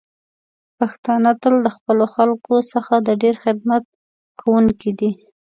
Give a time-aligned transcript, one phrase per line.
[0.77, 3.83] پښتانه تل د خپلو خلکو څخه د ډیر خدمت
[4.41, 5.11] کوونکی دی.